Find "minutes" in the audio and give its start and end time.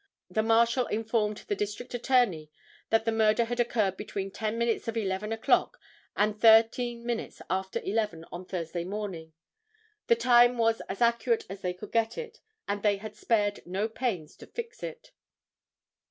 4.57-4.87, 7.05-7.39